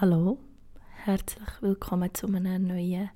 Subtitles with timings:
[0.00, 0.38] Hallo,
[1.06, 3.10] herzlich willkommen zu einer neuen,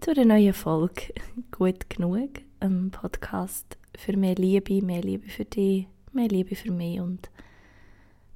[0.00, 1.14] zu einer neuen Folge
[1.52, 6.98] Gut genug, ein Podcast für mehr Liebe, mehr Liebe für dich, mehr Liebe für mich
[6.98, 7.30] und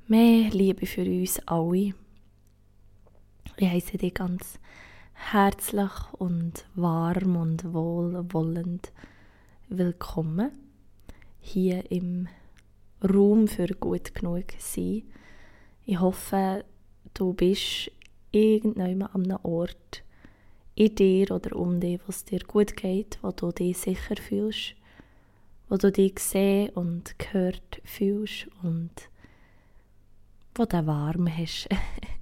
[0.06, 1.94] mehr Liebe für uns alle.
[3.56, 4.60] Ich heiße dich ganz
[5.12, 8.92] herzlich und warm und wohlwollend
[9.68, 10.52] willkommen
[11.40, 12.28] hier im
[13.02, 15.02] Raum für gut genug sein.
[15.84, 16.64] Ich hoffe,
[17.14, 17.90] du bist
[18.30, 20.02] irgendwann an einem Ort
[20.74, 24.74] in dir oder um dich, wo es dir gut geht, wo du dich sicher fühlst,
[25.68, 28.90] wo du dich gesehen und gehört fühlst und
[30.54, 31.68] wo du warm hast.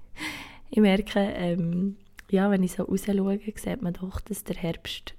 [0.69, 1.97] ich merke, ähm,
[2.29, 5.15] ja, wenn ich so raus schaue, sieht man doch, dass der Herbst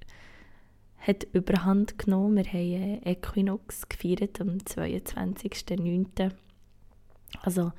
[0.99, 2.37] hat überhand genommen.
[2.37, 6.31] Wir haben Equinox gefeiert am 22.09.
[7.43, 7.73] Also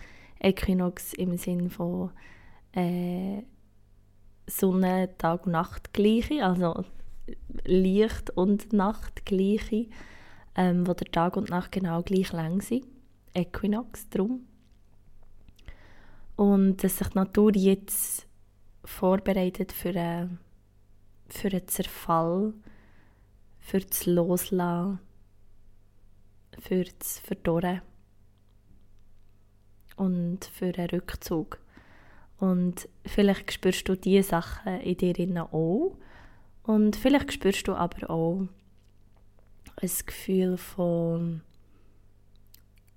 [0.43, 2.11] Äquinox im Sinn von
[2.73, 3.43] äh,
[4.45, 6.83] Sonne, Tag, Nacht gleiche, also
[7.63, 9.87] Licht und Nacht gleiche,
[10.55, 12.85] ähm, wo der Tag und Nacht genau gleich lang sind.
[13.33, 14.45] Äquinox drum.
[16.35, 18.27] Und dass sich die Natur jetzt
[18.83, 20.27] vorbereitet für, äh,
[21.29, 22.53] für einen Zerfall,
[23.59, 24.99] für das Loslassen,
[26.59, 27.81] für das Verdorren
[29.95, 31.59] und für einen Rückzug.
[32.39, 35.95] Und vielleicht spürst du diese Sachen in dir auch.
[36.63, 38.47] Und vielleicht spürst du aber auch
[39.81, 41.41] ein Gefühl von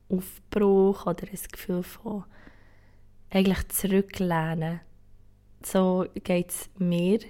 [0.08, 2.24] Aufbruch oder ein Gefühl von
[3.30, 4.80] eigentlich zurücklehnen.
[5.62, 7.20] So geht es mir.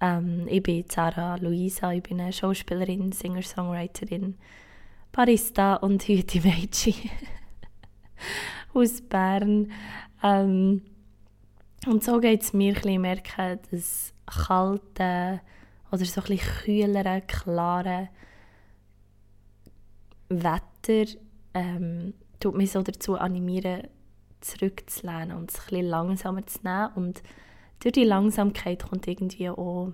[0.00, 4.36] Ähm, ich bin Sarah Luisa, ich bin eine Schauspielerin, Singer-Songwriterin,
[5.12, 6.94] Barista und Hüte-Mädchen.
[8.76, 9.70] aus Bern.
[10.22, 10.82] Ähm,
[11.86, 15.40] und so geht es mir, ich merke, dass kalte
[15.90, 18.08] oder so ein kühlere, klare
[20.28, 21.12] Wetter
[21.54, 23.86] ähm, tut mich so dazu animieren,
[24.40, 26.90] zurückzulehnen und es ein langsamer zu nehmen.
[26.96, 27.22] Und
[27.80, 29.92] durch die Langsamkeit kommt irgendwie auch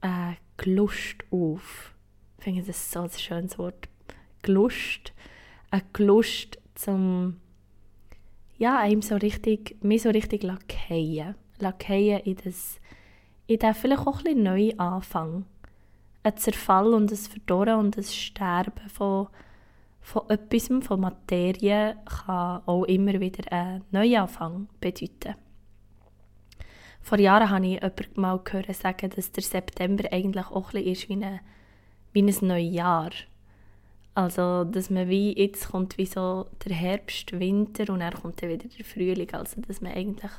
[0.00, 1.94] äh, Gelust auf.
[2.38, 3.88] Ich finde das so ein schönes Wort.
[4.42, 5.12] Gelust.
[5.70, 7.36] Eine Gelust zum
[8.58, 11.36] ja, einem so richtig, mich so richtig lackieren.
[11.58, 12.80] Lackieren in das,
[13.46, 15.46] in den vielleicht auch ein bisschen neuen Anfang.
[16.24, 19.28] Ein Zerfall und ein Verdorren und ein Sterben von,
[20.00, 25.36] von etwas, von Materie, kann auch immer wieder einen Neuanfang bedeuten.
[27.00, 31.08] Vor Jahren habe ich jemanden mal gehört sagen, dass der September eigentlich auch ein ist
[31.08, 31.40] wie, eine,
[32.12, 33.10] wie ein Neujahr.
[34.18, 38.50] Also, dass man wie, jetzt kommt wie so der Herbst, Winter und dann kommt dann
[38.50, 39.32] wieder der Frühling.
[39.32, 40.32] Also, dass man eigentlich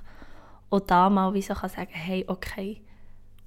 [0.69, 2.81] auch da mal wie so kann sagen hey, okay,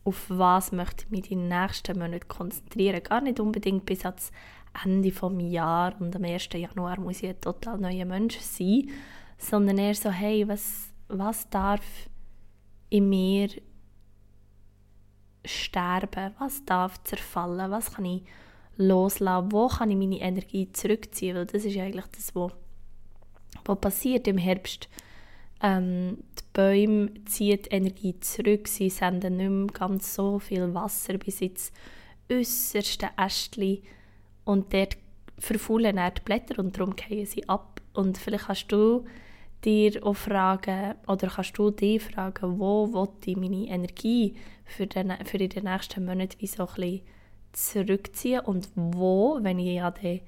[0.04, 3.02] auf was möchte ich mich die nächsten Monate konzentrieren?
[3.02, 4.32] Gar nicht unbedingt bis ans
[4.82, 6.48] Ende des Jahres und am 1.
[6.54, 8.88] Januar muss ich ein total neuer Mensch sein,
[9.36, 11.84] sondern eher so, hey, was, was darf
[12.88, 13.50] in mir
[15.44, 16.32] sterben?
[16.38, 17.70] Was darf zerfallen?
[17.70, 18.22] Was kann ich
[18.76, 19.52] loslassen?
[19.52, 21.36] Wo kann ich meine Energie zurückziehen?
[21.36, 22.52] Weil das ist eigentlich das, was,
[23.64, 24.88] was passiert im Herbst.
[25.62, 31.18] Ähm, die Bäume ziehen die Energie zurück, sie senden nicht mehr ganz so viel Wasser
[31.18, 31.72] bis ins
[32.30, 33.78] äußerste Ästchen
[34.44, 34.96] und dort
[35.38, 37.80] verfaulen die Blätter und darum fallen sie ab.
[37.94, 39.04] Und vielleicht kannst du
[39.64, 45.12] dir auch fragen, oder kannst du dich fragen, wo will ich meine Energie für, den,
[45.24, 47.00] für den nächsten Monaten wie so ein bisschen
[47.52, 50.22] zurückziehen und wo, wenn ich ja die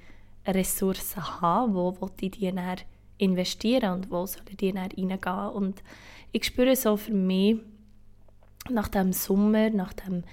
[0.46, 2.76] Ressourcen habe, wo will ich die dann
[3.18, 5.48] investieren und wo soll ich die dann reingehen.
[5.54, 5.82] Und
[6.32, 7.58] ich spüre so für mich,
[8.70, 10.24] nach dem Sommer, nach dem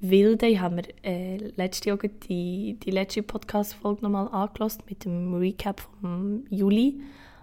[0.00, 5.34] Wilden, ich habe mir äh, letzte Jahr die, die letzte Podcast-Folge nochmal angelassen mit dem
[5.34, 7.00] Recap vom Juli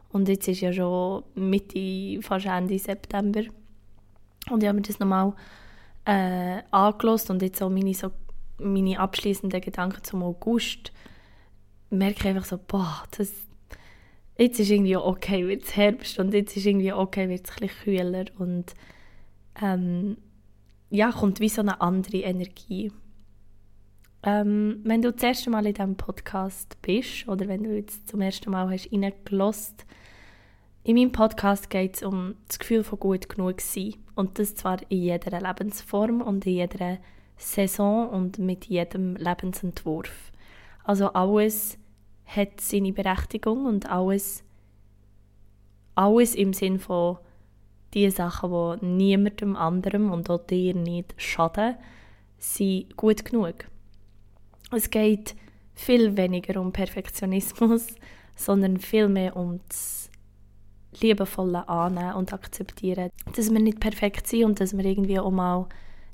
[0.10, 3.42] und jetzt ist ja schon Mitte, fast Ende September
[4.50, 5.34] und ich habe mir das nochmal
[6.06, 8.12] äh, angelassen und jetzt auch meine so
[8.62, 10.92] meine abschließenden Gedanken zum August
[11.90, 13.32] merke ich einfach so, boah, das,
[14.38, 17.68] jetzt ist irgendwie okay, wird es Herbst und jetzt ist irgendwie okay, wird es ein
[17.68, 18.74] kühler und
[19.62, 20.18] ähm,
[20.90, 22.92] ja, kommt wie so eine andere Energie.
[24.24, 28.22] Ähm, wenn du das erste Mal in diesem Podcast bist oder wenn du jetzt zum
[28.22, 29.86] ersten Mal hast reingelost,
[30.84, 34.80] in meinem Podcast geht es um das Gefühl von gut genug sein und das zwar
[34.90, 36.98] in jeder Lebensform und in jeder
[37.42, 40.32] Saison und mit jedem Lebensentwurf.
[40.84, 41.78] Also alles
[42.26, 44.44] hat seine Berechtigung und alles,
[45.96, 47.18] alles im Sinn von
[47.94, 51.76] die Sachen, die niemandem anderem und auch dir nicht schaden,
[52.38, 53.66] sind gut genug.
[54.72, 55.36] Es geht
[55.74, 57.88] viel weniger um Perfektionismus,
[58.36, 60.10] sondern viel mehr um das
[61.00, 65.68] liebevolle Annehmen und Akzeptieren, dass wir nicht perfekt sind und dass wir irgendwie auch mal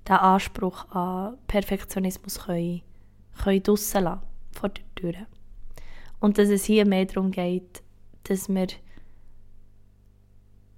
[0.08, 2.82] den Anspruch an Perfektionismus können,
[3.44, 4.22] können draussen lassen,
[4.52, 5.14] vor der Tür.
[6.20, 7.84] Und dass es hier mehr darum geht,
[8.24, 8.68] dass wir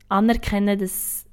[0.10, 1.26] anerkennen, dass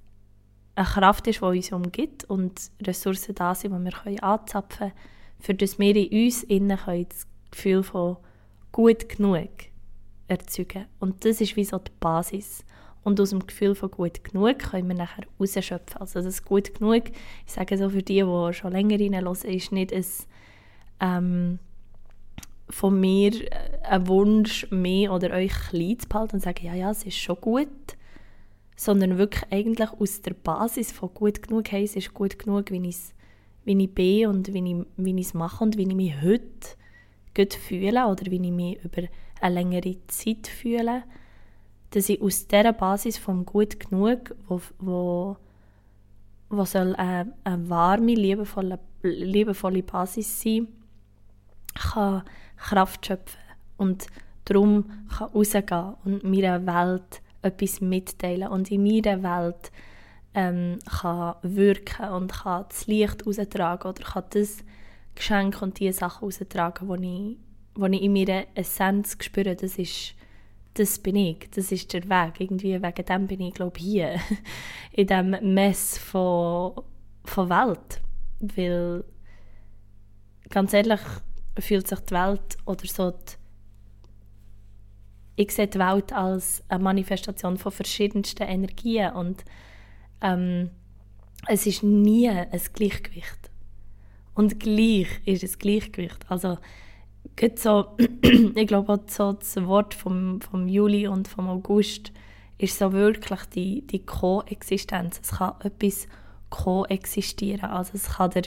[0.75, 4.93] eine Kraft ist, die uns umgibt und Ressourcen da sind, die wir können anzapfen können,
[5.41, 6.79] für das wir in uns innen
[7.09, 8.19] das Gefühl von
[8.73, 9.49] gut genug
[10.29, 10.87] erzeugen.
[11.01, 12.65] Und das ist wie so die Basis.
[13.07, 16.01] Und aus dem Gefühl von gut genug können wir nachher rausschöpfen.
[16.01, 17.05] Also das gut genug,
[17.47, 20.05] ich sage so für die, die schon länger reinhören, ist nicht ein,
[20.99, 21.59] ähm,
[22.69, 23.31] von mir
[23.85, 27.17] ein Wunsch, mehr oder euch klein zu behalten und zu sagen, ja, ja, es ist
[27.17, 27.69] schon gut,
[28.75, 32.89] sondern wirklich eigentlich aus der Basis von gut genug, hey, es ist gut genug, wie
[32.89, 32.99] ich,
[33.65, 36.43] wie ich bin und wie ich, wie ich es mache und wie ich mich heute
[37.37, 39.03] gut fühle oder wie ich mich über
[39.41, 41.05] eine längere Zeit fühle,
[41.97, 45.37] dass ich aus dieser Basis vom gut genug, wo, wo,
[46.51, 50.69] wo soll eine, eine warme, liebevolle, liebevolle Basis sein,
[51.75, 52.23] kann
[52.59, 53.41] Kraft schöpfen
[53.79, 54.09] und
[54.45, 59.73] darum kann rausgehen und meiner Welt etwas mitteilen und in meiner Welt
[60.35, 64.59] ähm, kann wirken und kann das Licht raustragen oder kann das
[65.15, 67.39] Geschenk und die Sachen raustragen, die
[67.79, 70.15] ich, ich in meiner Essenz spüre, das ist
[70.79, 72.41] das bin ich, das ist der Weg.
[72.41, 74.21] Irgendwie wegen dem bin ich, glaube hier,
[74.93, 76.83] in diesem Mess von,
[77.25, 78.01] von Welt.
[78.41, 79.05] Weil,
[80.51, 81.01] ganz ehrlich,
[81.59, 83.37] fühlt sich die Welt oder so die
[85.37, 89.45] ich sehe die Welt als eine Manifestation von verschiedensten Energien und
[90.23, 90.71] ähm,
[91.47, 93.51] es ist nie ein Gleichgewicht.
[94.35, 96.25] Und gleich ist es Gleichgewicht.
[96.29, 96.59] Also,
[97.57, 102.13] so, ich glaube so das Wort vom, vom Juli und vom August
[102.59, 105.21] ist so wirklich die, die Koexistenz.
[105.23, 106.09] Es kann etwas
[106.49, 107.71] koexistieren.
[107.71, 108.45] Also es kann der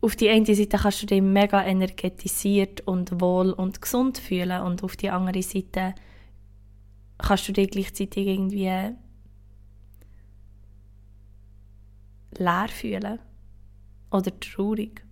[0.00, 4.82] auf die eine Seite kannst du dich mega energetisiert und wohl und gesund fühlen und
[4.82, 5.94] auf die andere Seite
[7.18, 8.96] kannst du dich gleichzeitig irgendwie
[12.36, 13.20] leer fühlen
[14.10, 15.04] oder traurig.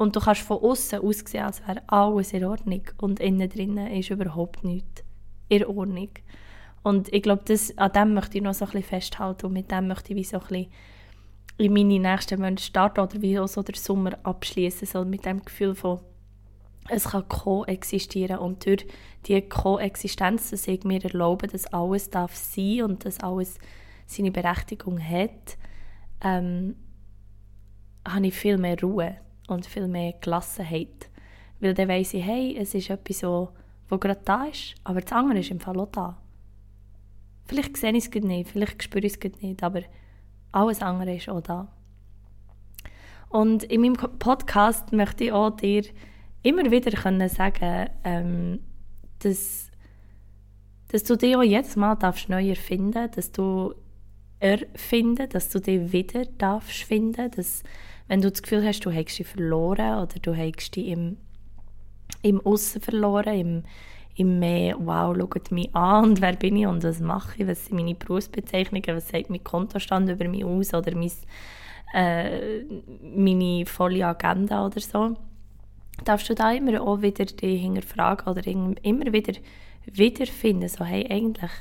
[0.00, 2.80] Und du kannst von außen aussehen, als wäre alles in Ordnung.
[2.96, 5.04] Und innen drinnen ist überhaupt nichts
[5.50, 6.08] in Ordnung.
[6.82, 7.44] Und ich glaube,
[7.76, 9.44] an dem möchte ich noch so ein bisschen festhalten.
[9.44, 10.72] Und mit dem möchte ich wie so ein bisschen
[11.58, 15.04] in meine nächsten Monate starten oder wie auch so der Sommer abschließen soll.
[15.04, 16.00] Mit dem Gefühl von
[16.88, 18.38] es kann koexistieren.
[18.38, 18.86] Und durch
[19.26, 23.58] die Koexistenz, dass ich mir erlaube, dass alles darf sein und dass alles
[24.06, 25.58] seine Berechtigung hat,
[26.22, 26.76] ähm,
[28.08, 29.18] habe ich viel mehr Ruhe
[29.50, 31.10] und viel mehr Gelassenheit.
[31.60, 33.50] Weil dann weiss ich, hey, es ist etwas, so,
[33.88, 36.16] was gerade da ist, aber das andere ist im Fall auch da.
[37.44, 39.82] Vielleicht sehe ich es nicht, vielleicht spüre ich es nicht, aber
[40.52, 41.68] alles andere ist auch da.
[43.28, 45.84] Und in meinem Podcast möchte ich auch dir
[46.42, 48.60] immer wieder können sagen, ähm,
[49.20, 49.70] dass,
[50.88, 53.74] dass du dich auch jedes Mal darfst neu erfinden dass du
[54.40, 57.62] erfinden, dass du dich wieder darfst finden, dass
[58.10, 61.16] wenn du das Gefühl hast, du hättest dich verloren oder du hättest dich im,
[62.22, 63.62] im Aussen verloren, im,
[64.16, 67.66] im mehr, wow, schaut mich an und wer bin ich und was mache ich, was
[67.66, 71.12] sind meine Berufsbezeichnungen, was sagt mein Kontostand über mich aus oder mein,
[71.94, 72.64] äh,
[73.00, 75.16] meine volle Agenda oder so.
[76.04, 79.34] Darfst du da immer auch wieder dich hinterfragen oder immer wieder
[79.84, 81.52] wiederfinden, so hey, eigentlich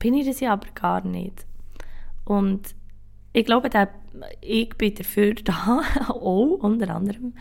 [0.00, 1.46] bin ich das ja aber gar nicht.
[2.24, 2.74] Und
[3.32, 3.86] ich glaube, dass
[4.40, 7.34] ich bin dafür da, auch unter anderem,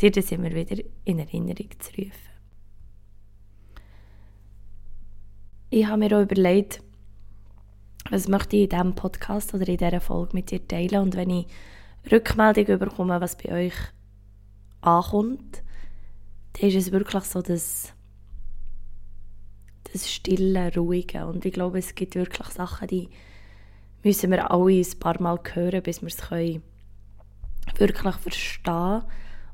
[0.00, 2.12] dir das immer wieder in Erinnerung zu rufen.
[5.70, 6.82] Ich habe mir auch überlegt,
[8.10, 11.02] was möchte ich in diesem Podcast oder in dieser Folge mit dir teilen.
[11.02, 11.46] Und wenn ich
[12.10, 13.74] Rückmeldung bekomme, was bei euch
[14.82, 15.62] ankommt,
[16.52, 17.92] dann ist es wirklich so das,
[19.92, 21.26] das stille, ruhige.
[21.26, 23.08] Und ich glaube, es gibt wirklich Sachen, die
[24.04, 26.62] müssen wir alle ein paar Mal hören, bis wir es können
[27.76, 29.02] wirklich verstehen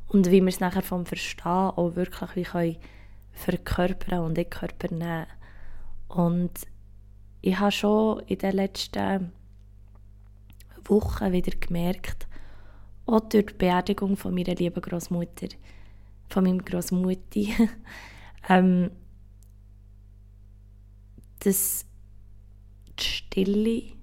[0.09, 2.77] und wie wir es nachher vom Verstehen auch wirklich wie können
[3.33, 5.27] verkörpern und in den Körper nehmen.
[6.09, 6.51] Und
[7.41, 9.33] ich habe schon in den letzten
[10.85, 12.27] Wochen wieder gemerkt,
[13.07, 15.49] auch durch die Beerdigung von meiner lieben Großmutter,
[16.29, 17.55] von meinem Großmutti,
[18.49, 18.91] ähm,
[21.39, 21.87] dass
[22.99, 24.00] die Stille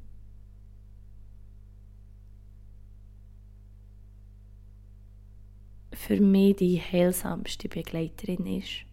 [6.07, 8.85] für mich die heilsamste Begleiterin ist.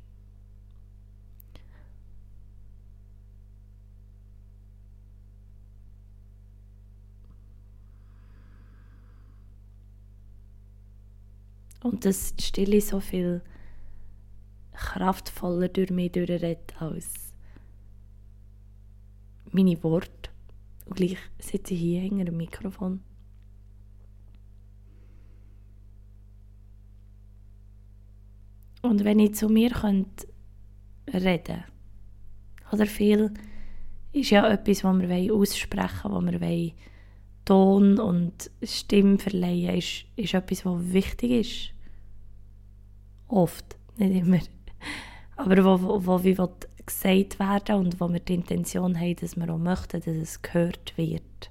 [11.85, 13.43] Und dass Stille so viel
[14.73, 17.13] kraftvoller durch mich durchredet als
[19.53, 20.31] meine Worte.
[20.87, 23.03] Und gleich sitze ich hier hinter dem Mikrofon.
[28.85, 30.27] Und wenn ich zu mir könnte
[31.11, 31.65] reden
[32.71, 33.33] oder viel
[34.13, 36.73] ist ja etwas, was wir aussprechen wollen, was wir wollen,
[37.47, 41.71] Ton und Stimme verleihen, ist, ist etwas, was wichtig ist.
[43.29, 44.41] Oft, nicht immer.
[45.37, 46.37] Aber wo, wo, wo wie
[46.85, 50.93] gesagt werden und wo wir die Intention haben, dass wir auch möchten, dass es gehört
[50.99, 51.51] wird.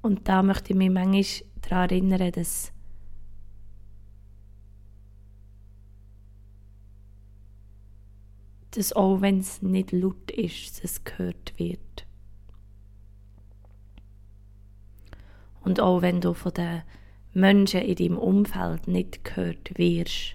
[0.00, 2.72] Und da möchte ich mich manchmal daran erinnern, dass
[8.72, 12.06] dass auch wenn es nicht laut ist, es gehört wird.
[15.60, 16.82] Und auch wenn du von den
[17.34, 20.34] Menschen in deinem Umfeld nicht gehört wirst,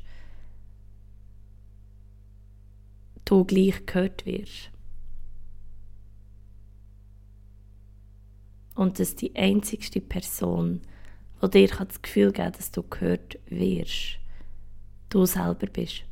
[3.25, 4.69] du gleich gehört wirst.
[8.75, 10.81] Und dass die einzigste Person,
[11.41, 14.19] die dir das Gefühl geben kann, dass du gehört wirst,
[15.09, 16.03] du selber bist.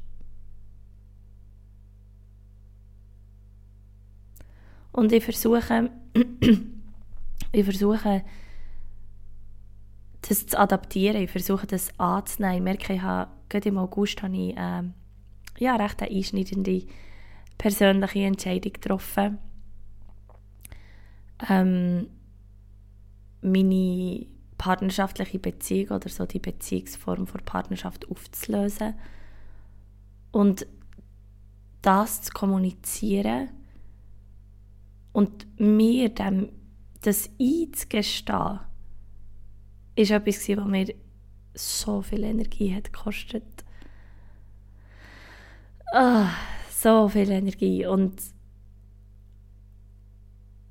[4.92, 5.90] Und ich versuche,
[7.52, 8.24] ich versuche,
[10.22, 12.58] das zu adaptieren, ich versuche das anzunehmen.
[12.58, 14.84] Ich merke, ich habe, gerade im August habe ich äh,
[15.60, 16.86] ja, recht eine einschneidende
[17.58, 19.38] persönliche Entscheidung getroffen.
[21.50, 22.08] Ähm,
[23.42, 28.94] meine partnerschaftliche Beziehung oder so die Beziehungsform von Partnerschaft aufzulösen
[30.32, 30.68] und
[31.82, 33.50] das zu kommunizieren
[35.14, 36.50] und mir dem,
[37.02, 38.60] das einzugestehen,
[39.96, 40.94] ist etwas, was mir
[41.54, 43.44] so viel Energie hat gekostet.
[45.94, 46.30] Ah,
[46.70, 47.86] so viel Energie.
[47.86, 48.22] Und,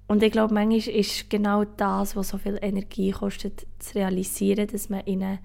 [0.07, 4.89] und ich glaube, manchmal ist genau das, was so viel Energie kostet, zu realisieren, dass
[4.89, 5.39] man in eine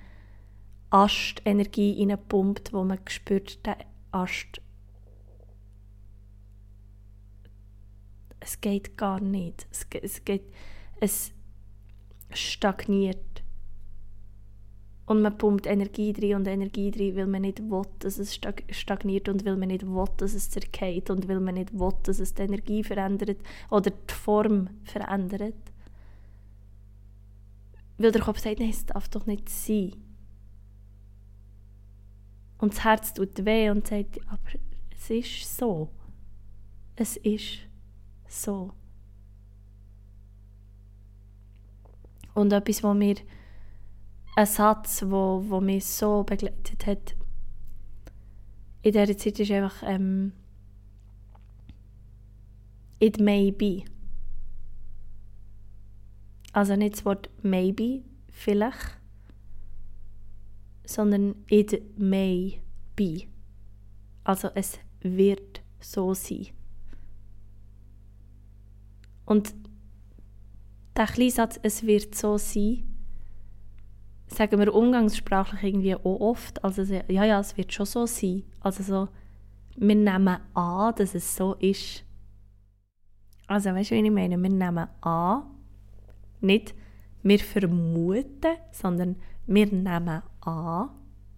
[0.89, 3.77] Ast Energie pumpt, wo man spürt, der
[4.11, 4.61] Ast
[8.45, 9.67] es geht gar nicht.
[9.71, 10.43] Es, es, geht,
[10.99, 11.33] es
[12.31, 13.43] stagniert.
[15.07, 19.29] Und man pumpt Energie drin und Energie drin, weil man nicht will, dass es stagniert
[19.29, 22.33] und weil man nicht will, dass es zergeht und weil man nicht will, dass es
[22.33, 23.37] die Energie verändert
[23.69, 25.55] oder die Form verändert.
[27.97, 29.95] Weil der Kopf sagt, nein, es darf doch nicht sein.
[32.59, 34.59] Und das Herz tut weh und sagt, aber
[34.91, 35.89] es ist so.
[36.95, 37.59] Es ist
[38.27, 38.71] so.
[42.33, 43.15] Und etwas, wo mir
[44.35, 47.15] ein Satz, wo, wo mich so begleitet hat
[48.85, 50.31] in dieser Zeit ist einfach ähm,
[52.99, 53.83] it may be.
[56.53, 58.99] Also nicht das Wort maybe, vielleicht,
[60.85, 62.61] sondern it may
[62.95, 63.23] be.
[64.23, 66.49] Also es wird so sein.
[69.25, 69.53] Und
[70.95, 72.83] der kleine Satz, es wird so sein,
[74.27, 76.63] sagen wir umgangssprachlich irgendwie auch oft.
[76.63, 78.43] Also ja, ja, es wird schon so sein.
[78.61, 79.07] Also so,
[79.77, 82.03] wir nehmen an, dass es so ist.
[83.47, 84.41] Also weißt du, wie ich meine?
[84.41, 85.43] Wir nehmen an,
[86.41, 86.73] nicht
[87.21, 89.15] wir vermuten, sondern
[89.47, 90.89] wir nehmen an,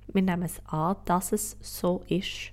[0.08, 2.51] wir nehmen es an, dass es so ist.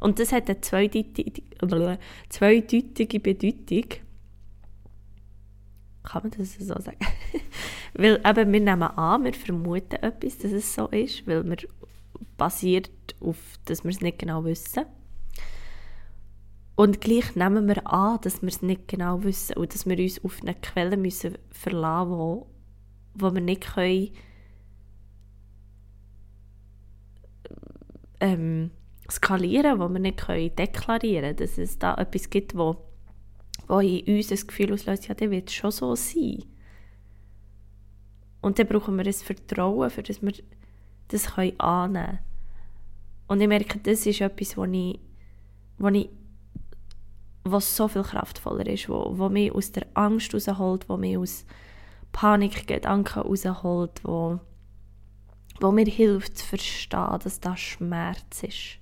[0.00, 1.42] Und das hat eine zweideutige,
[2.28, 3.84] zweideutige Bedeutung.
[6.02, 6.96] Kann man das so sagen?
[7.94, 11.56] weil eben, wir nehmen an, wir vermuten etwas, dass es so ist, weil wir
[12.36, 12.90] basiert
[13.20, 14.84] auf, dass wir es nicht genau wissen.
[16.74, 20.24] Und gleich nehmen wir an, dass wir es nicht genau wissen und dass wir uns
[20.24, 22.46] auf eine Quelle müssen verlassen müssen,
[23.14, 24.08] wo, wir nicht können,
[28.20, 28.70] ähm,
[29.10, 32.76] skalieren, wo wir nicht können deklarieren können, dass es da etwas gibt, wo
[33.68, 36.44] wo in uns das Gefühl auslöst, ja, der wird schon so sein.
[38.40, 40.32] Und dann brauchen wir ein Vertrauen, für das wir
[41.08, 42.18] das können annehmen können.
[43.28, 44.98] Und ich merke, das ist etwas, wo ich,
[45.78, 46.08] wo ich
[47.44, 51.44] was so viel kraftvoller ist, wo, wo mich aus der Angst rausholt, wo mich aus
[52.12, 54.40] Panikgedanken rausholt, wo,
[55.60, 58.79] wo mir hilft zu verstehen, dass das Schmerz ist.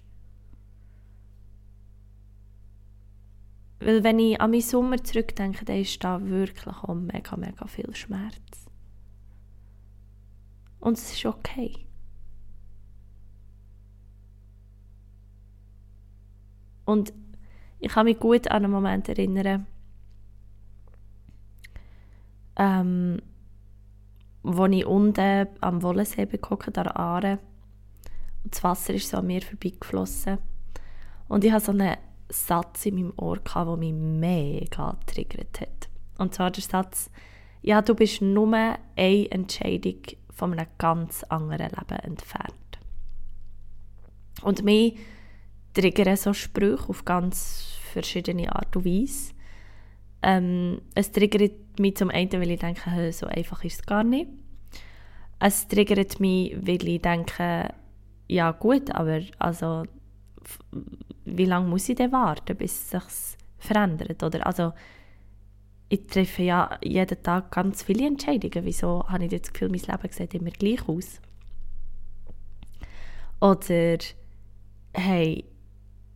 [3.80, 7.94] Weil wenn ich an meinen Sommer zurückdenke, dann ist da wirklich auch mega, mega viel
[7.94, 8.66] Schmerz.
[10.80, 11.86] Und es ist okay.
[16.84, 17.12] Und
[17.80, 19.66] ich kann mich gut an einen Moment erinnern,
[22.56, 23.20] ähm,
[24.42, 27.38] wo ich unten am Wollensee gehockt an Aare
[28.42, 30.38] und das Wasser ist so an mir vorbeigeflossen
[31.28, 31.96] und ich hatte so einen
[32.28, 35.88] Satz in meinem Ohr, der mich mega triggert hat.
[36.18, 37.10] Und zwar der Satz,
[37.62, 42.54] ja, du bist nur eine Entscheidung von einem ganz anderen Leben entfernt.
[44.42, 44.98] Und mich
[45.74, 49.32] triggern so Sprüche auf ganz verschiedene Art und Weise.
[50.22, 54.28] Ähm, es triggert mich zum einen, weil ich denke, so einfach ist es gar nicht.
[55.40, 57.72] Es triggert mich, weil ich denke,
[58.26, 59.84] ja gut, aber also,
[61.24, 64.22] wie lange muss ich denn warten, bis es sich verändert?
[64.22, 64.72] Oder, also,
[65.88, 68.64] ich treffe ja jeden Tag ganz viele Entscheidungen.
[68.64, 71.20] Wieso habe ich das Gefühl, mein Leben sieht immer gleich aus?
[73.40, 73.98] Oder,
[74.92, 75.44] hey,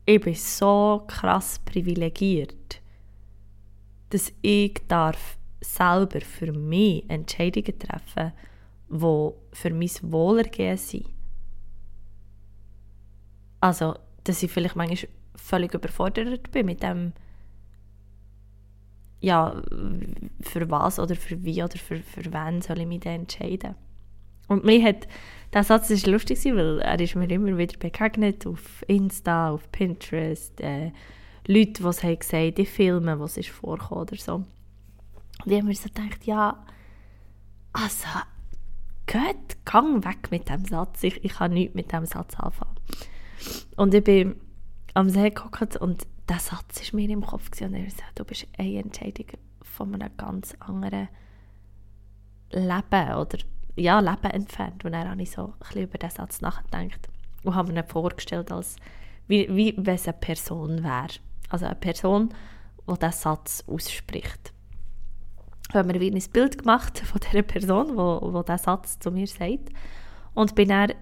[0.04, 2.80] ich bin so krass privilegiert,
[4.10, 8.32] dass ich darf selber für mich Entscheidungen treffen,
[8.90, 11.06] die für mein Wohlergehen sind.
[13.60, 17.12] Also, dass ich vielleicht manchmal völlig überfordert bin mit dem,
[19.20, 19.62] ja,
[20.40, 23.74] für was oder für wie oder für, für wen soll ich mich entscheiden.
[24.48, 25.06] Und mir hat
[25.52, 30.60] der Satz ist lustig, weil er ist mir immer wieder begegnet auf Insta, auf Pinterest,
[30.60, 30.92] äh,
[31.46, 34.34] Leute, die es haben gesagt die Filme, was ist vorgekommen oder so.
[34.36, 34.46] Und
[35.46, 36.64] ich habe mir so gedacht, ja,
[37.72, 38.06] also,
[39.06, 41.02] geht, gang weg mit dem Satz.
[41.02, 42.76] Ich, ich kann nichts mit dem Satz anfangen.
[43.76, 44.36] Und ich bin
[44.94, 47.74] am See geguckt und der Satz ist mir im Kopf gewesen.
[47.74, 49.26] und ich gesagt, du bist eine Entscheidung
[49.62, 51.08] von einem ganz anderen
[52.50, 53.38] Leben oder
[53.76, 54.84] ja, Leben entfernt.
[54.84, 57.08] Und dann habe ich so ein bisschen über diesen Satz nachgedacht
[57.42, 58.76] und habe mir vorgestellt, als,
[59.26, 61.08] wie, wie wenn es eine Person wäre.
[61.48, 62.34] Also eine Person,
[62.88, 64.52] die diesen Satz ausspricht.
[65.68, 69.26] Ich habe mir wie ein Bild gemacht von dieser Person, die diesen Satz zu mir
[69.26, 69.70] sagt
[70.34, 70.92] und bin dann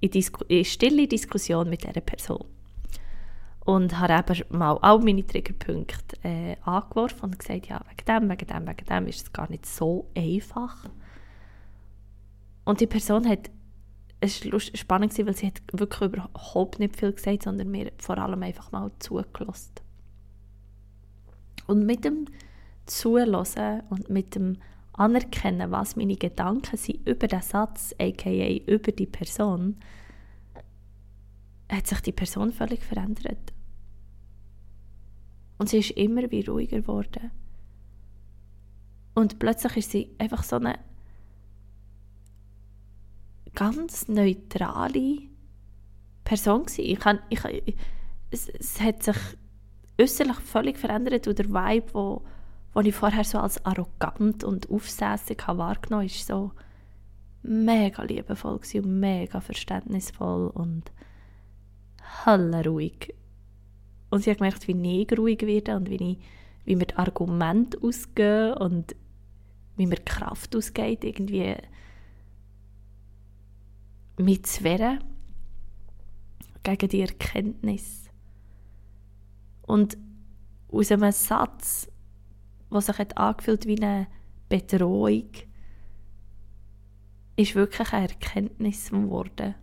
[0.00, 0.10] in,
[0.48, 2.44] in stille Diskussion mit dieser Person.
[3.64, 8.46] Und habe eben mal all meine Triggerpunkte äh, angeworfen und gesagt, ja, wegen dem, wegen
[8.46, 10.86] dem, wegen dem ist es gar nicht so einfach.
[12.64, 13.50] Und die Person hat,
[14.20, 18.42] es war spannend, weil sie hat wirklich überhaupt nicht viel gesagt, sondern mir vor allem
[18.42, 19.72] einfach mal zugelassen.
[21.66, 22.24] Und mit dem
[22.86, 24.56] Zuhören und mit dem
[24.92, 29.76] Anerkennen, was meine Gedanken sind über den Satz, aka über die Person,
[31.70, 33.52] hat sich die Person völlig verändert.
[35.58, 37.30] Und sie ist immer wie ruhiger geworden.
[39.14, 40.78] Und plötzlich ist sie einfach so eine
[43.54, 45.18] ganz neutrale
[46.24, 46.84] Person gewesen.
[46.84, 47.40] Ich kann, ich,
[48.30, 49.16] es, es hat sich
[50.00, 52.22] äußerlich völlig verändert und der Vibe, wo,
[52.72, 56.52] wo ich vorher so als arrogant und aufsässig wahrgenommen habe, ist so
[57.42, 60.92] mega liebevoll und mega verständnisvoll und
[62.26, 63.14] ruhig.
[64.10, 66.18] Und ich habe gemerkt, wie ich ruhig werde und wie, ich,
[66.64, 68.96] wie mir die Argumente ausgehen und
[69.76, 71.54] wie mir Kraft ausgeht, irgendwie
[74.18, 75.02] mich zu wehren
[76.62, 78.10] gegen die Erkenntnis.
[79.62, 79.96] Und
[80.68, 81.88] aus einem Satz,
[82.72, 84.06] der sich hat angefühlt wie eine
[84.48, 85.30] Bedrohung,
[87.36, 89.54] ist wirklich eine Erkenntnis geworden.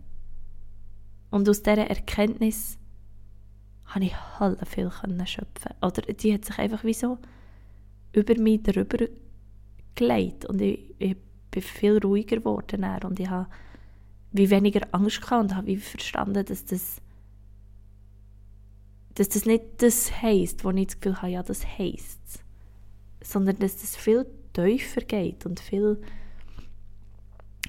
[1.30, 2.78] Und aus dieser Erkenntnis
[3.90, 5.74] konnte ich halt viel schöpfen.
[5.80, 7.18] Oder die hat sich einfach wie so
[8.12, 9.06] über mich darüber
[9.94, 10.46] gelegt.
[10.46, 11.16] Und ich, ich
[11.50, 12.84] bin viel ruhiger geworden.
[13.04, 13.48] Und ich habe
[14.32, 17.00] wie weniger Angst gehabt und habe verstanden, dass das,
[19.14, 22.44] dass das nicht das heisst, wo ich das Gefühl habe, ja, das heisst
[23.22, 26.00] sondern dass das viel tiefer geht und viel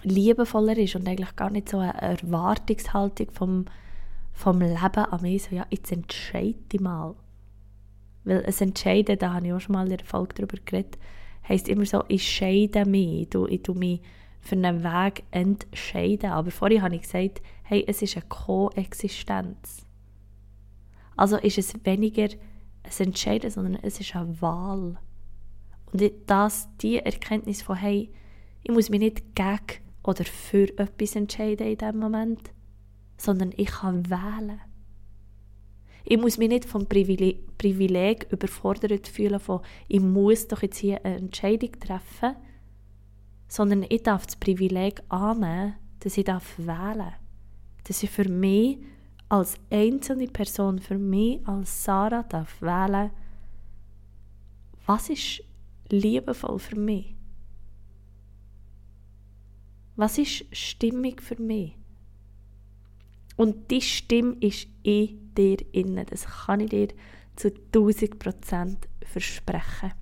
[0.03, 3.65] liebevoller ist und eigentlich gar nicht so eine Erwartungshaltung vom,
[4.33, 7.15] vom Leben an mich, so, ja, jetzt entscheide mal.
[8.23, 10.97] Weil es Entscheiden, da habe ich auch schon mal in der Folge darüber geredet,
[11.47, 14.01] heisst immer so, ich scheide mich, ich, ich tue mich
[14.39, 16.31] für einen Weg entscheiden.
[16.31, 19.85] Aber vorhin habe ich gesagt, hey, es ist eine Koexistenz.
[21.15, 22.29] Also ist es weniger
[22.83, 24.97] ein Entscheiden, sondern es ist eine Wahl.
[25.91, 28.09] Und das, die Erkenntnis von, hey,
[28.63, 32.51] ich muss mich nicht gegen oder für etwas entscheiden in diesem Moment,
[33.17, 34.61] sondern ich kann wählen.
[36.03, 41.03] Ich muss mich nicht vom Privileg, Privileg überfordert fühlen von, ich muss doch jetzt hier
[41.05, 42.35] eine Entscheidung treffen,
[43.47, 47.13] sondern ich darf das Privileg annehmen, dass ich darf wählen
[47.83, 48.79] Dass ich für mich
[49.27, 53.11] als einzelne Person, für mich als Sarah darf wählen,
[54.85, 55.43] was ist
[55.89, 57.15] liebevoll für mich?
[59.95, 61.75] Was ist stimmig für mich?
[63.35, 66.05] Und die Stimme ist in dir innen.
[66.09, 66.87] Das kann ich dir
[67.35, 69.93] zu 1000 Prozent versprechen.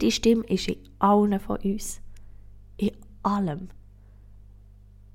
[0.00, 2.00] Die Stimme ist in allen von uns.
[2.76, 3.68] In allem.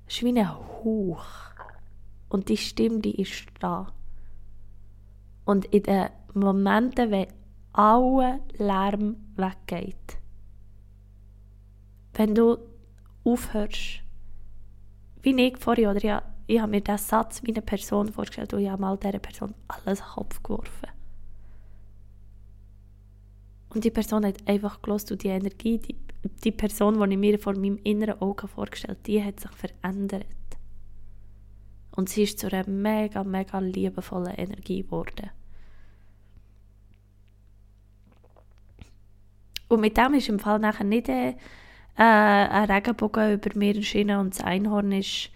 [0.06, 1.24] Es ist wie ein Hauch.
[2.28, 3.92] Und die Stimme, die ist da.
[5.44, 7.28] Und in den Momenten, wenn
[7.72, 10.18] aller Lärm weggeht,
[12.14, 12.58] wenn du
[13.24, 14.02] aufhörst,
[15.22, 18.68] wie ich vorhin, oder ja, ich habe mir diesen Satz eine Person vorgestellt und ich
[18.68, 20.88] habe mal dieser Person alles in den Kopf geworfen.
[23.70, 25.96] Und die Person hat einfach gelost die Energie, die,
[26.42, 30.26] die Person, die ich mir vor meinem inneren Auge vorgestellt die hat sich verändert.
[31.94, 35.30] Und sie ist zu einer mega, mega liebevollen Energie geworden.
[39.68, 41.34] Und mit dem ist im Fall nachher nicht äh,
[41.96, 45.30] ein Regenbogen über mir erschienen und das Einhorn ist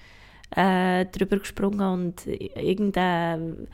[0.56, 3.66] äh, drüber gesprungen und irgendeine,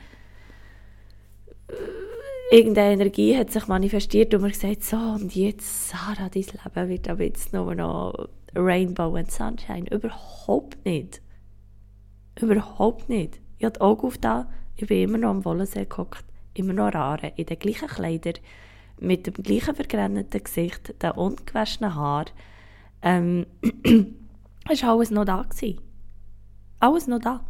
[2.50, 7.08] irgendeine Energie hat sich manifestiert und mir gesagt, so und jetzt, Sarah, dein Leben wird
[7.08, 9.90] aber jetzt nur noch Rainbow and Sunshine.
[9.90, 11.20] Überhaupt nicht.
[12.40, 13.40] Überhaupt nicht.
[13.58, 16.94] Ich habe die Augen auf da, ich bin immer noch am Wollensee gehockt, immer noch
[16.94, 18.34] rare, in den gleichen Kleidern,
[19.00, 22.26] mit dem gleichen vergrennten Gesicht, den ungewaschenen Haar.
[23.02, 23.46] Ähm,
[24.68, 25.42] es war alles noch da.
[25.42, 25.80] Gewesen.
[26.80, 27.44] Alles noch da.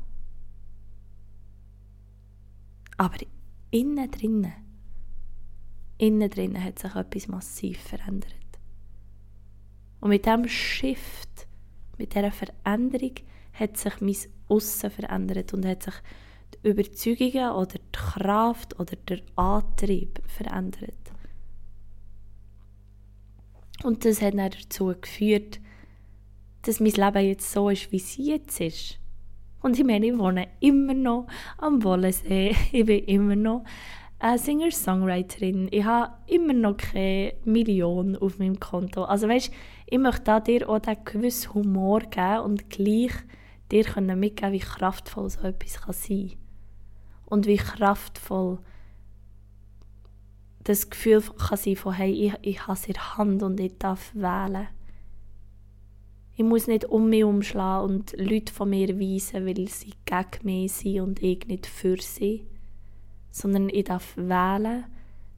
[2.97, 3.19] Aber
[3.71, 4.53] innen drinnen,
[5.99, 8.35] innen drinnen hat sich etwas massiv verändert.
[10.01, 11.47] Und mit diesem Shift,
[11.97, 13.15] mit dieser Veränderung,
[13.53, 14.17] hat sich mein
[14.49, 15.95] Aussen verändert und hat sich
[16.55, 21.08] die Überzeugungen oder die Kraft oder der Antrieb verändert.
[23.83, 25.61] Und das hat dann dazu geführt,
[26.63, 28.99] dass mein Leben jetzt so ist, wie es jetzt ist.
[29.61, 31.27] Und ich meine, ich wohne immer noch
[31.59, 32.55] am Wollensee.
[32.73, 33.65] Ich bin immer noch
[34.19, 35.69] eine Singer-Songwriterin.
[35.71, 39.05] Ich habe immer noch keine Million auf meinem Konto.
[39.05, 39.53] Also weißt,
[39.87, 43.13] ich möchte dir auch einen gewissen Humor geben und gleich
[43.71, 46.39] dir können mitgeben, wie kraftvoll so etwas sein kann.
[47.27, 48.59] Und wie kraftvoll
[50.69, 53.79] das Gefühl kann sein von, hey, ich, ich habe es in der Hand und ich
[53.79, 54.69] darf wählen.
[56.37, 60.73] Ich muss nicht um mich umschlagen und Leute von mir weisen, weil sie gegen mich
[60.73, 62.47] sind und ich nicht für sie.
[63.31, 64.85] Sondern ich darf wählen,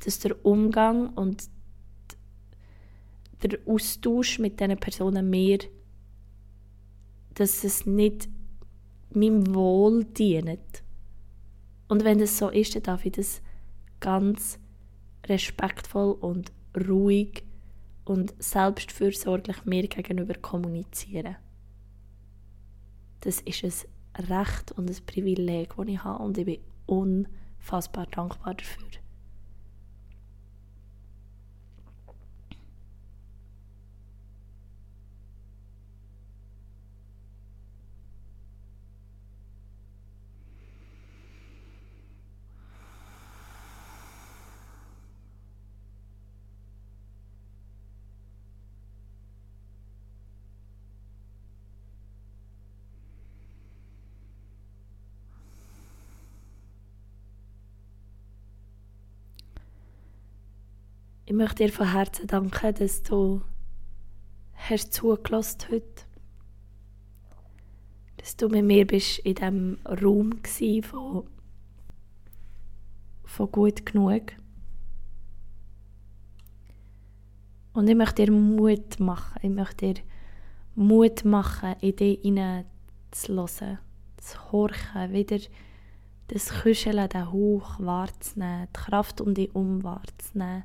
[0.05, 1.49] dass der Umgang und
[3.45, 5.59] der Austausch mit diesen Personen mehr,
[7.35, 8.29] dass es nicht
[9.15, 10.83] meinem Wohl dient.
[11.87, 13.43] Und wenn das so ist, dann darf ich das
[14.01, 14.59] ganz
[15.31, 17.45] respektvoll und ruhig
[18.05, 21.37] und selbstfürsorglich mir gegenüber kommunizieren.
[23.21, 28.55] Das ist ein Recht und ein Privileg, das ich habe und ich bin unfassbar dankbar
[28.55, 28.89] dafür.
[61.31, 63.43] Ich möchte dir von Herzen danken, dass du
[64.57, 66.03] hast zugelassen heute.
[68.17, 70.41] Dass du mit mir bist in diesem Raum
[70.83, 71.29] von,
[73.23, 74.33] von gut genug.
[77.75, 79.39] Und ich möchte dir Mut machen.
[79.43, 80.03] Ich möchte dir
[80.75, 82.65] Mut machen, in dich hinein
[83.13, 83.79] zu hören,
[84.17, 85.39] zu horchen, wieder
[86.27, 90.65] das Küscheln, den Hauch wahrzunehmen, die Kraft um dich herum wahrzunehmen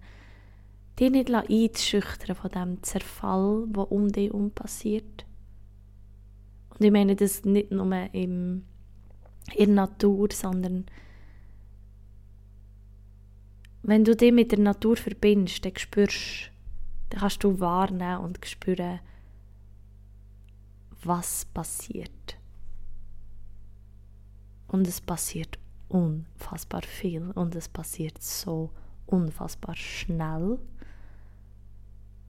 [1.00, 5.26] dich nicht einzuschüchtern von dem Zerfall, der um dich herum passiert.
[6.70, 8.66] Und ich meine das nicht nur im,
[9.54, 10.86] in der Natur, sondern
[13.84, 16.52] wenn du dich mit der Natur verbindest, dann spürst
[17.10, 19.00] dann kannst du wahrnehmen und spüren,
[21.04, 22.38] was passiert.
[24.68, 28.72] Und es passiert unfassbar viel und es passiert so
[29.06, 30.60] unfassbar schnell.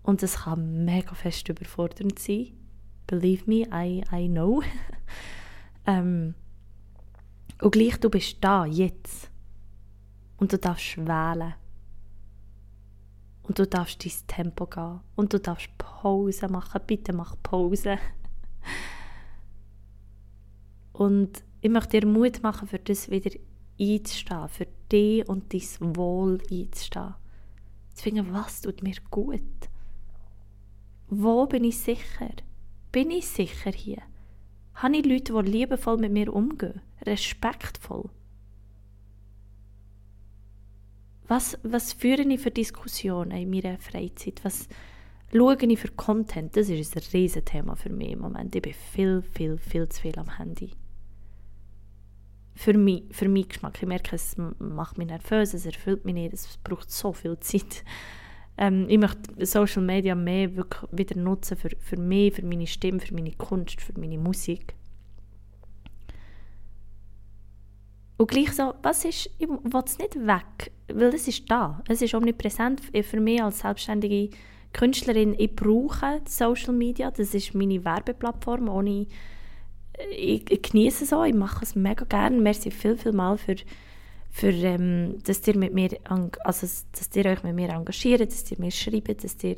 [0.06, 2.52] Und es kann mega fest überfordernd sein.
[3.08, 4.62] Believe me, I, I know.
[5.86, 6.36] ähm,
[7.60, 9.28] und gleich, du bist da, jetzt.
[10.36, 11.54] Und du darfst wählen.
[13.42, 15.00] Und du darfst dein Tempo gehen.
[15.16, 16.80] Und du darfst Pause machen.
[16.86, 17.98] Bitte mach Pause.
[20.92, 23.36] Und ich möchte dir Mut machen, für das wieder
[23.78, 24.48] einzustehen.
[24.50, 27.14] Für dich und dein Wohl einzustehen.
[27.92, 29.42] Zu finden, was tut mir gut?
[31.08, 32.30] Wo bin ich sicher?
[32.90, 34.02] Bin ich sicher hier?
[34.74, 36.80] Habe ich Leute, die liebevoll mit mir umgehen?
[37.04, 38.10] Respektvoll?
[41.28, 44.44] Was, was führe ich für Diskussionen in meiner Freizeit?
[44.44, 44.68] Was
[45.32, 46.56] schaue ich für Content?
[46.56, 48.54] Das ist ein riesiges Thema für mich im Moment.
[48.54, 50.72] Ich bin viel, viel, viel zu viel am Handy.
[52.54, 53.82] Für mich, für meinen Geschmack.
[53.82, 57.84] Ich merke, es macht mich nervös, es erfüllt mich nicht, es braucht so viel Zeit.
[58.58, 63.00] Ähm, ich möchte Social Media mehr wirklich wieder nutzen für, für mich, für meine Stimme,
[63.00, 64.74] für meine Kunst, für meine Musik.
[68.18, 71.82] Und gleich so, was ist, ich will es nicht weg, weil es ist da.
[71.86, 74.30] Es ist omnipräsent für mich als selbstständige
[74.72, 75.34] Künstlerin.
[75.38, 78.68] Ich brauche Social Media, das ist meine Werbeplattform.
[78.68, 79.06] Ohne,
[80.10, 82.40] ich, ich genieße es auch, ich mache es mega gerne.
[82.40, 83.56] Merci viel, viel mal für,
[84.36, 85.88] für ähm, dass ihr mit mir,
[86.44, 89.56] also dass ihr euch mit mir engagiert, dass ihr mir schreibt, dass ihr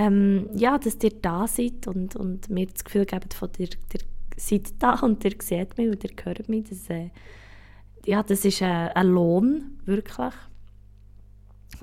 [0.00, 4.00] ähm, ja, dass ihr da seid und, und mir das Gefühl gebt, von ihr, ihr
[4.36, 6.64] seid da und ihr seht mich und ihr hört mich.
[6.68, 7.10] Das, äh,
[8.04, 10.34] ja, das ist ein, ein Lohn, wirklich.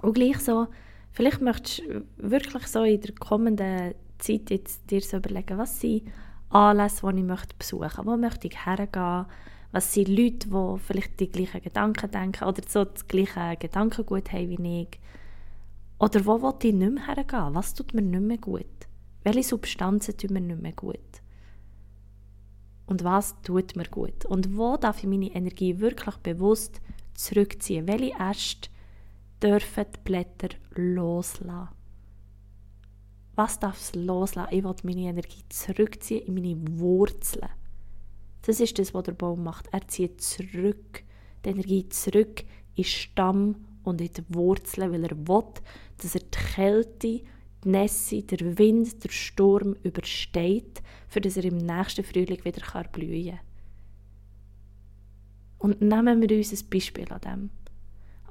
[0.02, 0.68] Und gleich so,
[1.14, 6.12] vielleicht möchtest du wirklich so in der kommenden Zeit jetzt dir so überlegen, was sind
[6.50, 9.28] Anlässe, die ich möchte besuchen möchte, wo möchte ich hergehen,
[9.72, 14.50] was sind Leute, die vielleicht die gleichen Gedanken denken oder so das gleiche Gedankengut haben
[14.50, 15.00] wie ich.
[16.00, 17.54] Oder wo will ich nicht mehr hergehen?
[17.54, 18.66] Was tut mir nicht mehr gut?
[19.24, 21.00] Welche Substanzen tun mir nicht mehr gut?
[22.92, 26.82] und was tut mir gut und wo darf ich meine Energie wirklich bewusst
[27.14, 27.88] zurückziehen.
[27.88, 28.70] Welche Äste
[29.42, 31.70] dürfen die Blätter loslassen?
[33.36, 34.54] Was darf es loslassen?
[34.54, 37.48] Ich will meine Energie zurückziehen in meine Wurzeln.
[38.44, 39.68] Das ist das, was der Baum macht.
[39.72, 41.04] Er zieht zurück,
[41.46, 42.44] die Energie zurück
[42.76, 45.44] in Stamm und in die Wurzeln, weil er will,
[45.98, 47.22] dass er die Kälte
[47.64, 53.38] die Nässe, der Wind, der Sturm übersteht, für dass er im nächsten Frühling wieder blühen
[53.38, 53.40] kann.
[55.60, 57.50] Und nehmen wir uns ein Beispiel an dem.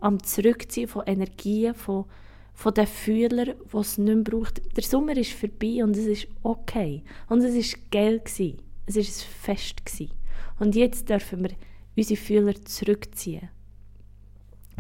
[0.01, 2.07] Am Zurückziehen von Energien, von,
[2.55, 4.77] von den Fühlern, die es nicht mehr braucht.
[4.77, 7.05] Der Sommer ist vorbei und es ist okay.
[7.29, 8.18] Und es war geil.
[8.18, 8.69] Gewesen.
[8.96, 9.87] Es war ein Fest.
[9.87, 10.12] Gewesen.
[10.59, 11.50] Und jetzt dürfen wir
[11.96, 13.48] unsere Fühler zurückziehen.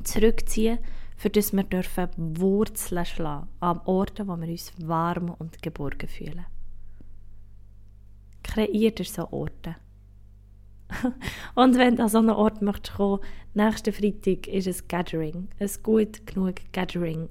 [0.04, 0.78] Zurückziehen
[1.20, 6.46] für das wir dürfen Wurzeln schlagen an Orten, wo wir uns warm und geborgen fühlen.
[8.42, 9.76] Kreiert ihr so Orte.
[11.54, 13.20] und wenn du an so einen Ort möchtest kommen,
[13.52, 17.28] nächsten Freitag ist ein Gathering, ein gut genug Gathering.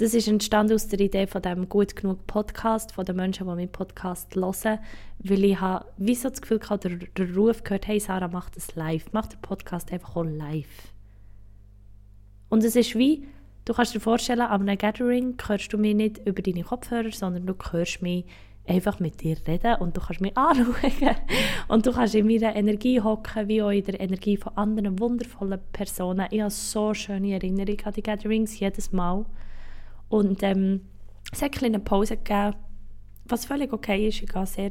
[0.00, 3.54] Das ist entstanden aus der Idee von dem gut genug Podcast, von den Menschen, die
[3.54, 4.78] meinen Podcast hören,
[5.18, 8.48] weil ich habe wie so das Gefühl hatte, der, der Ruf gehört, hey Sarah, mach
[8.48, 10.94] das live, mach den Podcast einfach auch live.
[12.48, 13.26] Und es ist wie,
[13.66, 17.44] du kannst dir vorstellen, an einem Gathering hörst du mich nicht über deine Kopfhörer, sondern
[17.44, 18.24] du hörst mich
[18.66, 21.16] einfach mit dir reden und du kannst mich anschauen.
[21.68, 25.60] und du kannst in meiner Energie hocken, wie auch in der Energie von anderen wundervollen
[25.74, 26.26] Personen.
[26.30, 29.26] Ich habe so schöne Erinnerungen an die Gatherings, jedes Mal.
[30.10, 30.82] Und ähm,
[31.32, 32.56] es hat eine Pause gegeben,
[33.24, 34.20] was völlig okay ist.
[34.22, 34.70] Ich gehe sehr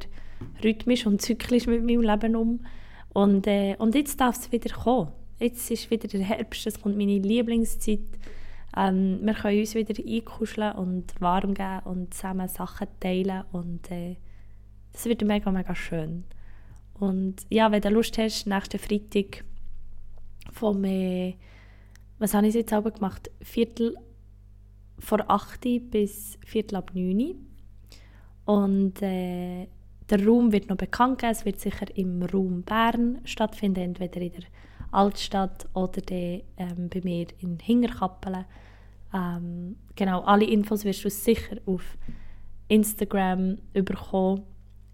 [0.64, 2.66] rhythmisch und zyklisch mit meinem Leben um.
[3.14, 5.12] Und, äh, und jetzt darf es wieder kommen.
[5.40, 8.02] Jetzt ist wieder der Herbst, es kommt meine Lieblingszeit.
[8.78, 14.18] Ähm, wir können uns wieder einkuscheln und warm geben und zusammen Sachen teilen und äh,
[14.92, 16.26] das wird mega, mega schön.
[16.94, 19.46] Und ja, wenn du Lust hast, nächsten Freitag
[20.52, 21.36] vom, äh,
[22.20, 23.32] was habe ich jetzt aber gemacht?
[23.42, 23.96] Viertel
[25.00, 27.36] vor 8 bis Viertel ab 9
[28.46, 29.68] und äh,
[30.10, 31.32] der Raum wird noch bekannt geben.
[31.32, 34.44] Es wird sicher im Raum Bern stattfinden, entweder in der
[34.92, 38.46] Altstadt oder dann, ähm, bei mir in Hingerkappelen.
[39.14, 41.98] Ähm, genau, alle Infos wirst du sicher auf
[42.68, 44.44] Instagram bekommen.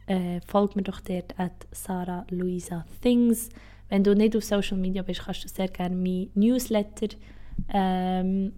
[0.08, 3.50] äh, folg mir doch dort at Sarah Luisa Things.
[3.90, 7.16] Wenn du nicht auf Social Media bist, kannst du sehr gerne mein Newsletter
[7.74, 8.52] ähm,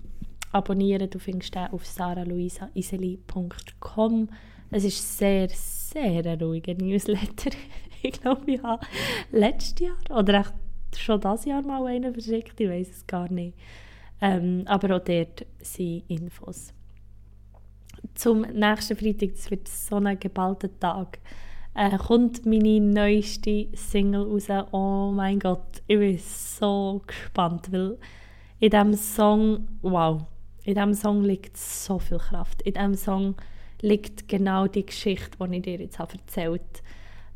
[0.57, 1.09] abonnieren.
[1.09, 4.29] Du findest den auf saraluisaiseli.com.
[4.69, 7.51] Es ist sehr, sehr ein ruhiger Newsletter.
[8.01, 8.85] ich glaube, ich habe
[9.31, 10.53] letztes Jahr oder echt
[10.97, 13.57] schon das Jahr mal einen verschickt, ich weiß es gar nicht.
[14.21, 16.73] Ähm, aber auch dort sind Infos.
[18.15, 21.19] Zum nächsten Freitag, das wird so ein geballter Tag,
[21.75, 24.47] äh, kommt meine neueste Single raus.
[24.71, 27.97] Oh mein Gott, ich bin so gespannt, weil
[28.59, 30.23] in diesem Song, wow,
[30.67, 32.61] in diesem Song liegt so viel Kraft.
[32.63, 33.35] In diesem Song
[33.79, 36.61] liegt genau die Geschichte, die ich dir jetzt habe erzählt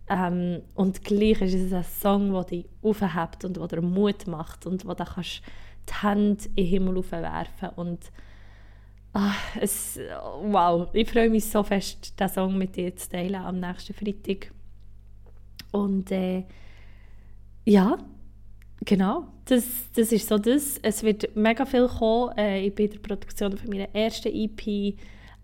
[0.09, 0.33] habe.
[0.33, 4.85] Ähm, und gleich ist es ein Song, der dich aufhebt und der Mut macht und
[4.85, 5.43] wo du kannst
[5.87, 8.11] die Hände in den Himmel aufwerfen und
[9.13, 9.33] ah,
[10.43, 14.51] wow, ich freue mich so fest, diesen Song mit dir zu teilen am nächsten Freitag.
[15.71, 16.43] Und äh,
[17.63, 17.97] ja,
[18.83, 19.63] Genau, das,
[19.95, 20.79] das ist so das.
[20.81, 22.35] Es wird mega viel kommen.
[22.35, 24.97] Äh, ich bin in der Produktion von meiner ersten EP.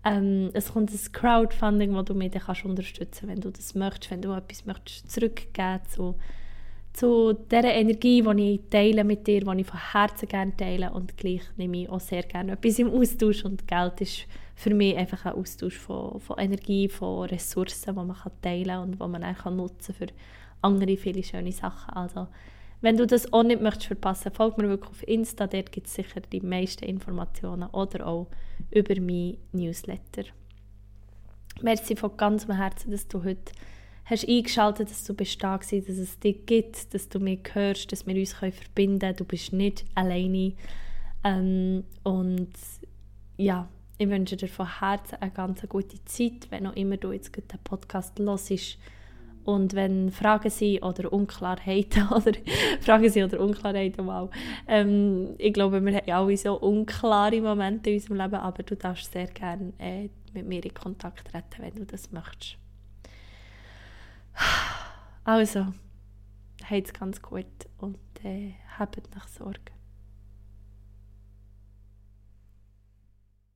[0.04, 4.10] Ähm, es kommt ein Crowdfunding, wo du mich dann kannst unterstützen wenn du das möchtest,
[4.10, 6.14] wenn du etwas möchtest zurückgeben zu,
[6.92, 11.16] zu dieser Energie, die ich teile mit dir, die ich von Herzen gerne teile und
[11.16, 15.26] gleich nehme ich auch sehr gerne etwas im Austausch und Geld ist für mich einfach
[15.26, 19.36] ein Austausch von, von Energie, von Ressourcen, die man kann teilen kann und die man
[19.36, 20.06] kann nutzen für
[20.62, 21.94] andere viele schöne Sachen.
[21.94, 22.28] Also
[22.80, 25.94] wenn du das auch nicht möchtest verpassen, folg mir wirklich auf Insta, dort gibt es
[25.94, 28.28] sicher die meisten Informationen oder auch
[28.70, 30.24] über mein Newsletter.
[31.60, 33.52] Merci von ganzem Herzen, dass du heute
[34.04, 37.90] hast eingeschaltet, dass du bist da gewesen, dass es dich gibt, dass du mich hörst,
[37.92, 39.16] dass wir uns verbinden können.
[39.16, 40.54] Du bist nicht alleine.
[41.24, 42.52] Ähm, und
[43.36, 47.36] ja, ich wünsche dir von Herzen eine ganz gute Zeit, wenn auch immer du jetzt
[47.36, 48.78] den Podcast hörst
[49.48, 52.32] und wenn Fragen sind oder Unklarheiten, oder
[52.82, 54.28] Fragen sind oder Unklarheiten, wow.
[54.66, 59.10] Ähm, ich glaube, wir haben alle so unklare Momente in unserem Leben, aber du darfst
[59.10, 62.58] sehr gerne äh, mit mir in Kontakt treten, wenn du das möchtest.
[65.24, 65.66] Also,
[66.64, 67.44] habt's ganz gut
[67.76, 69.77] und äh, habt nach Sorge.